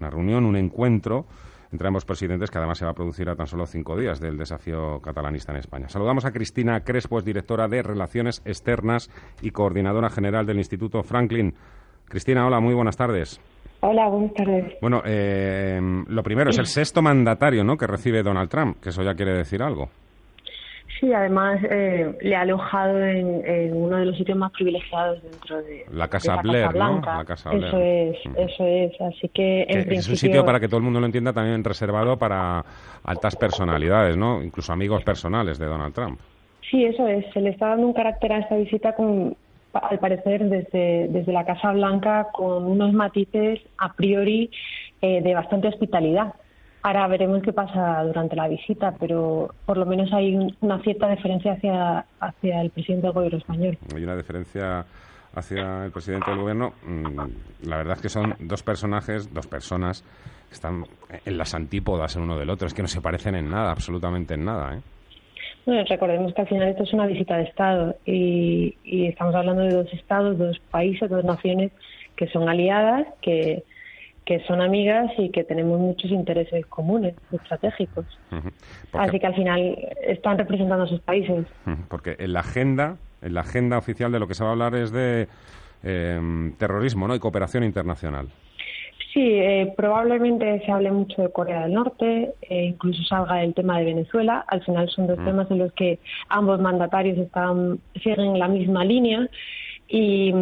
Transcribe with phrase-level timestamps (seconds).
[0.00, 1.26] una reunión, un encuentro
[1.72, 4.36] entre ambos presidentes que además se va a producir a tan solo cinco días del
[4.36, 5.88] desafío catalanista en España.
[5.88, 9.08] Saludamos a Cristina Crespo, es directora de Relaciones Externas
[9.40, 11.54] y coordinadora general del Instituto Franklin.
[12.06, 13.40] Cristina, hola, muy buenas tardes.
[13.82, 14.74] Hola, buenas tardes.
[14.82, 17.76] Bueno, eh, lo primero es el sexto mandatario ¿no?
[17.76, 19.88] que recibe Donald Trump, que eso ya quiere decir algo.
[21.00, 25.86] Sí, además eh, le ha alojado en, uno de los sitios más privilegiados dentro de
[25.90, 27.00] la Casa Blair, ¿no?
[27.00, 29.00] La Casa Eso es, eso es.
[29.00, 32.18] Así que, en es un sitio para que todo el mundo lo entienda también reservado
[32.18, 32.62] para
[33.02, 34.42] altas personalidades, ¿no?
[34.42, 36.20] Incluso amigos personales de Donald Trump.
[36.70, 37.24] Sí, eso es.
[37.32, 39.34] Se le está dando un carácter a esta visita con,
[39.72, 44.50] al parecer, desde, desde la Casa Blanca con unos matices a priori
[45.00, 46.34] eh, de bastante hospitalidad.
[46.82, 51.52] Ahora veremos qué pasa durante la visita, pero por lo menos hay una cierta diferencia
[51.52, 53.78] hacia, hacia el presidente del gobierno español.
[53.94, 54.86] Hay una diferencia
[55.34, 56.72] hacia el presidente del gobierno.
[56.86, 60.02] Mm, la verdad es que son dos personajes, dos personas
[60.48, 60.84] que están
[61.24, 62.66] en las antípodas el uno del otro.
[62.66, 64.76] Es que no se parecen en nada, absolutamente en nada.
[64.76, 64.80] ¿eh?
[65.66, 69.62] Bueno, recordemos que al final esto es una visita de Estado y, y estamos hablando
[69.62, 71.72] de dos estados, dos países, dos naciones
[72.16, 73.64] que son aliadas, que
[74.30, 78.06] que son amigas y que tenemos muchos intereses comunes, estratégicos.
[78.92, 81.46] Así que al final están representando a sus países.
[81.88, 84.76] Porque en la agenda, en la agenda oficial de lo que se va a hablar
[84.76, 85.26] es de
[85.82, 87.16] em, terrorismo, ¿no?
[87.16, 88.28] Y cooperación internacional.
[89.12, 93.80] Sí, eh, probablemente se hable mucho de Corea del Norte, e incluso salga el tema
[93.80, 94.44] de Venezuela.
[94.46, 99.28] Al final son dos temas en los que ambos mandatarios están siguen la misma línea
[99.92, 100.32] y,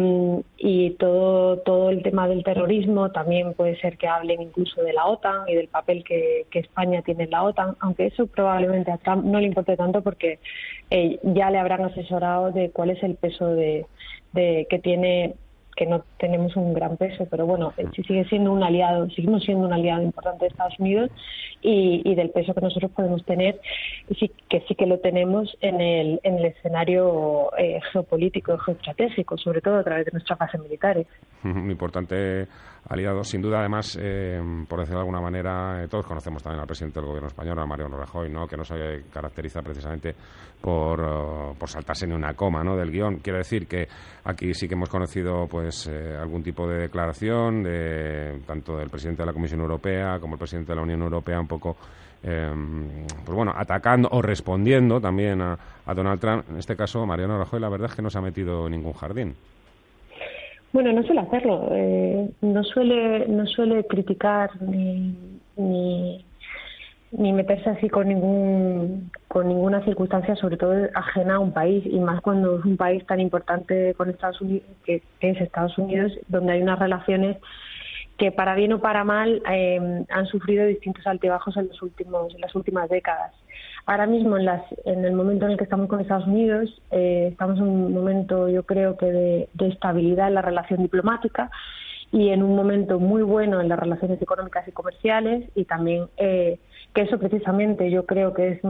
[0.59, 5.07] y, todo, todo el tema del terrorismo también puede ser que hablen incluso de la
[5.07, 9.25] OTAN y del papel que, España tiene en la OTAN, aunque eso probablemente a Trump
[9.25, 10.37] no le importe tanto porque
[10.91, 13.87] eh, ya le habrán asesorado de cuál es el peso de,
[14.33, 15.33] de que tiene
[15.79, 19.65] que no tenemos un gran peso, pero bueno, eh, sigue siendo un aliado, seguimos siendo
[19.65, 21.09] un aliado importante de Estados Unidos
[21.61, 23.61] y, del peso que nosotros podemos tener,
[24.19, 29.61] sí, que sí que lo tenemos en el, en el escenario eh, geopolítico, geoestratégico, sobre
[29.61, 31.07] todo a través de nuestras bases militares.
[31.43, 32.45] Muy importante
[32.89, 36.99] aliado, sin duda, además, eh, por decirlo de alguna manera, todos conocemos también al presidente
[36.99, 38.47] del gobierno español, a Mariano Rajoy, ¿no?
[38.47, 40.15] que no se caracteriza precisamente
[40.61, 42.75] por, oh, por saltarse ni una coma ¿no?
[42.75, 43.19] del guion.
[43.19, 43.87] Quiero decir que
[44.23, 45.68] aquí sí que hemos conocido pues
[46.19, 50.71] algún tipo de declaración de tanto del presidente de la Comisión Europea como el presidente
[50.71, 51.77] de la Unión Europea poco,
[52.23, 55.57] em, pues bueno, atacando o respondiendo también a,
[55.95, 56.45] Donald Trump.
[56.49, 58.93] En este caso, Mariano Rajoy, la verdad es que no se ha metido en ningún
[58.93, 59.35] jardín.
[60.71, 61.67] Bueno, no suele hacerlo.
[61.71, 65.15] Eh, no suele no suele criticar ni,
[65.57, 66.23] ni,
[67.11, 71.99] ni meterse así con ningún con ninguna circunstancia, sobre todo ajena a un país y
[71.99, 76.53] más cuando es un país tan importante con Estados Unidos que es Estados Unidos, donde
[76.53, 77.37] hay unas relaciones
[78.19, 82.41] que para bien o para mal em, han sufrido distintos altibajos en los últimos en
[82.41, 83.33] las últimas décadas.
[83.85, 87.29] Ahora mismo en, las, en el momento en el que estamos con Estados Unidos eh,
[87.31, 91.49] estamos en un momento yo creo que de, estabilidad en la relación diplomática
[92.11, 96.59] y en un momento muy bueno en las relaciones económicas y comerciales y también eh,
[96.93, 98.61] que eso precisamente yo creo que es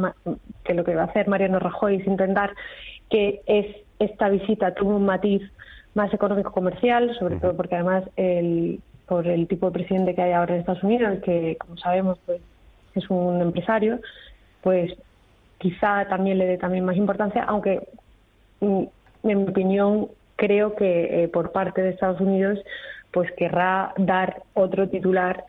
[0.64, 2.54] que lo que va a hacer Mariano Rajoy es intentar
[3.10, 3.66] que es
[4.00, 5.42] esta visita tuvo un matiz
[5.96, 8.80] más económico comercial sobre todo porque además el
[9.10, 12.40] por el tipo de presidente que hay ahora en Estados Unidos, que como sabemos pues
[12.94, 14.00] es un empresario,
[14.62, 14.94] pues
[15.58, 17.82] quizá también le dé también más importancia, aunque
[18.62, 18.84] mm,
[19.24, 22.60] en mi opinión creo que eh, por parte de Estados Unidos
[23.12, 25.44] pues querrá dar otro titular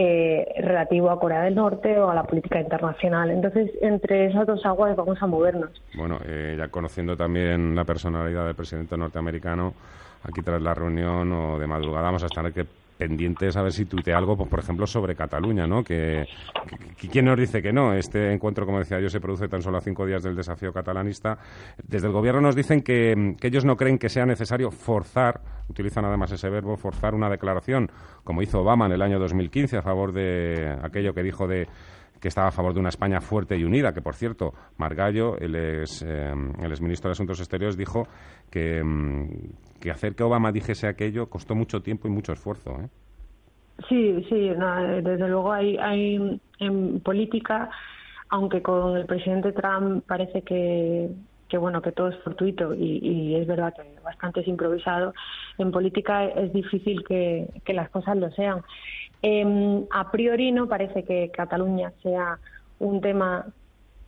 [0.00, 3.32] eh, relativo a Corea del Norte o a la política internacional.
[3.32, 5.70] Entonces, entre esas dos aguas vamos a movernos.
[5.96, 9.74] Bueno, eh, ya conociendo también la personalidad del presidente norteamericano,
[10.22, 12.64] aquí tras la reunión o de madrugada vamos a estar que
[12.98, 15.84] pendientes a ver si tuite algo, pues, por ejemplo, sobre Cataluña, ¿no?
[15.84, 16.26] Que,
[17.10, 17.94] ¿Quién nos dice que no?
[17.94, 21.38] Este encuentro, como decía yo, se produce tan solo a cinco días del desafío catalanista.
[21.86, 26.32] Desde el Gobierno nos dicen que, ellos no creen que sea necesario forzar, utilizan además
[26.32, 27.90] ese verbo, forzar una declaración,
[28.24, 31.68] como hizo Obama en el año 2015 a favor de aquello que dijo de
[32.20, 35.54] que estaba a favor de una España fuerte y unida, que por cierto, Margallo, el
[35.54, 36.32] ex, eh,
[36.62, 38.06] el exministro de Asuntos Exteriores, dijo
[38.50, 42.72] que, mm, hacer que Obama dijese aquello costó mucho tiempo y mucho esfuerzo.
[42.80, 42.88] ¿eh?
[43.88, 44.50] Sí, sí,
[45.02, 47.70] desde luego hay, hay en política,
[48.28, 51.10] aunque con el presidente Trump parece que,
[51.48, 55.14] que bueno que todo es fortuito y, es verdad que bastante es improvisado,
[55.58, 58.62] en política es difícil que, que las cosas lo sean.
[59.22, 62.38] Eh, a priori no parece que Cataluña sea
[62.78, 63.46] un tema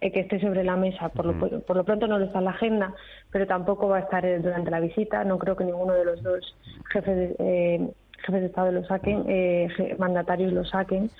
[0.00, 1.08] eh, que esté sobre la mesa.
[1.08, 2.94] Por lo, por lo pronto no lo está en la agenda,
[3.30, 5.24] pero tampoco va a estar durante la visita.
[5.24, 6.56] No creo que ninguno de los dos
[6.92, 7.90] jefes eh,
[8.24, 11.10] jefes de Estado lo saquen, eh, mandatarios lo saquen.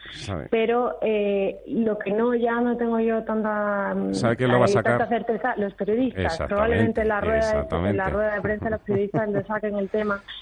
[0.50, 6.38] Pero eh, lo que no, ya no tengo yo tanta, lo certeza, los periodistas.
[6.48, 9.88] Probablemente en la, rueda de, en la rueda de prensa los periodistas lo saquen el
[9.88, 10.22] tema.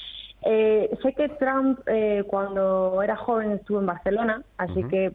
[0.42, 1.80] Eh, sé que Trump
[2.28, 5.12] cuando era joven estuvo en Barcelona, así que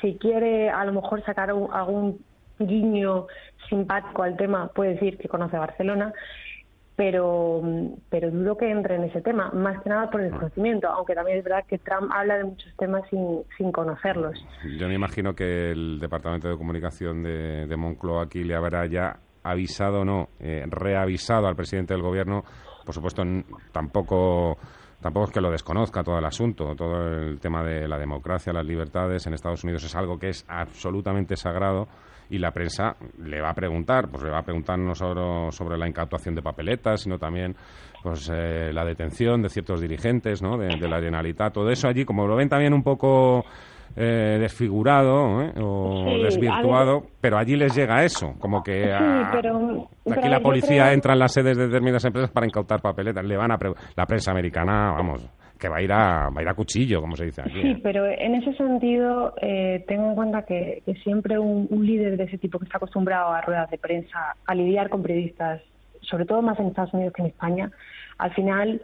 [0.00, 2.24] si quiere a lo mejor sacar algún
[2.58, 3.26] guiño
[3.68, 6.12] simpático al tema, puede decir que conoce Barcelona
[6.96, 7.62] pero,
[8.10, 11.38] pero dudo que entre en ese tema, más que nada por el conocimiento, aunque también
[11.38, 14.38] es verdad que Trump habla de muchos temas sin, sin conocerlos.
[14.78, 19.16] Yo me imagino que el Departamento de Comunicación de, de Moncloa aquí le habrá ya
[19.42, 22.44] avisado, no, eh, reavisado al presidente del gobierno,
[22.84, 23.22] por supuesto
[23.72, 24.58] tampoco
[25.00, 28.64] tampoco es que lo desconozca todo el asunto, todo el tema de la democracia, las
[28.64, 31.88] libertades en Estados Unidos es algo que es absolutamente sagrado
[32.30, 35.76] y la prensa le va a preguntar, pues le va a preguntar no solo sobre
[35.76, 37.54] la incautación de papeletas, sino también
[38.02, 40.56] pues eh, la detención de ciertos dirigentes, ¿no?
[40.56, 43.44] De, la Generalitat, todo eso allí, como lo ven también un poco
[43.96, 45.52] eh, desfigurado ¿eh?
[45.60, 51.32] o desvirtuado, pero allí les llega eso, como que aquí la policía entra en las
[51.32, 53.58] sedes de determinadas empresas para incautar papeletas, le van a
[53.96, 55.28] la prensa americana, vamos,
[55.62, 57.62] que va a ir a, va a, ir a cuchillo, como se dice aquí.
[57.62, 57.80] Sí, ¿eh?
[57.84, 62.58] pero en ese sentido eh, tengo en cuenta que, siempre un, líder de ese tipo
[62.58, 65.62] que está acostumbrado a ruedas de prensa, a lidiar con periodistas,
[66.00, 67.70] sobre todo más en Estados Unidos que en España,
[68.18, 68.82] al final,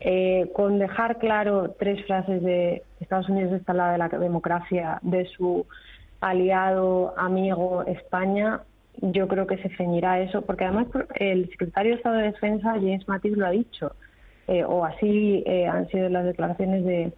[0.00, 4.98] eh, con dejar claro tres frases de Estados Unidos está al lado de la democracia,
[5.02, 5.66] de su
[6.20, 8.60] aliado, amigo España,
[9.00, 13.06] yo creo que se ceñirá eso, porque además el secretario de Estado de Defensa, James
[13.06, 13.92] Mattis, lo ha dicho
[14.48, 17.12] eh, o así eh, han sido las declaraciones de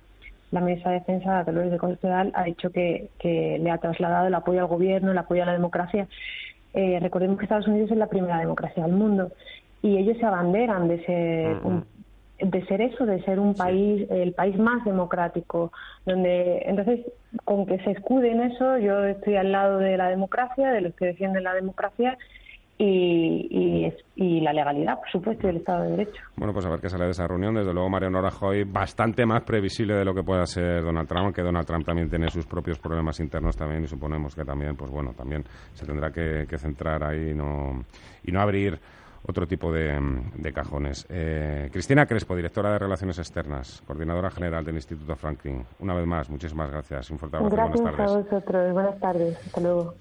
[0.50, 4.60] la ministra de Defensa, Dolores de Cospedal, ha dicho que, le ha trasladado el apoyo
[4.60, 6.08] al gobierno, el apoyo a la democracia.
[6.72, 9.30] Eh, recordemos que Estados Unidos es la primera democracia del mundo
[9.82, 11.56] y ellos se abanderan de ser
[12.40, 15.73] de ser eso, de ser un país, el país más democrático,
[16.06, 17.00] donde entonces
[17.44, 20.94] con que se escude en eso, yo estoy al lado de la democracia, de los
[20.94, 22.17] que defienden la democracia
[22.79, 26.23] y, y, la legalidad, por supuesto, y el Estado de Derecho.
[26.37, 27.55] Bueno, pues a ver qué sale de esa reunión.
[27.55, 31.43] Desde luego, Mariano Rajoy, bastante más previsible de lo que pueda ser Donald Trump, que
[31.43, 35.12] Donald Trump también tiene sus propios problemas internos también, y suponemos que también, pues bueno,
[35.12, 35.43] también
[35.75, 37.85] se tendrá que, centrar ahí y no,
[38.25, 38.79] y no abrir
[39.26, 41.06] otro tipo de, cajones.
[41.09, 45.65] Eh, Cristina Crespo, directora de Relaciones Externas, coordinadora general del Instituto Franklin.
[45.81, 47.11] Una vez más, muchísimas gracias.
[47.11, 47.55] Un fuerte abrazo.
[47.55, 48.12] Gracias buenas tardes.
[48.12, 48.73] a vosotros.
[48.73, 49.47] Buenas tardes.
[49.47, 49.94] Hasta luego.